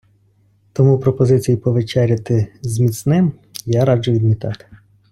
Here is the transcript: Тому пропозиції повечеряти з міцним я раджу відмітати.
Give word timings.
Тому 0.73 0.99
пропозиції 0.99 1.57
повечеряти 1.57 2.47
з 2.61 2.79
міцним 2.79 3.31
я 3.65 3.85
раджу 3.85 4.11
відмітати. 4.11 4.65